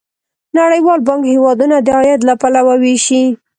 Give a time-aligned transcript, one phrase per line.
[0.59, 3.23] نړیوال بانک هیوادونه د عاید له پلوه ویشي.